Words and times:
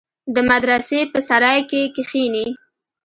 د 0.35 0.37
مدرسې 0.49 0.99
په 1.11 1.19
سراى 1.27 1.59
کښې 1.69 1.81
کښېني. 1.95 2.47